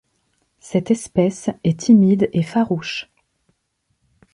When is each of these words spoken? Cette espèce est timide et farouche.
Cette 0.59 0.89
espèce 0.89 1.51
est 1.63 1.81
timide 1.81 2.27
et 2.33 2.41
farouche. 2.41 3.11